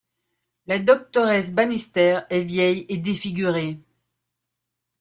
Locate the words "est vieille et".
2.31-2.97